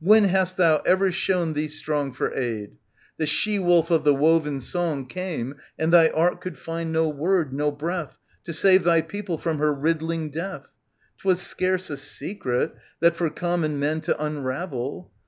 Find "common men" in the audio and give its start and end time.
13.30-14.00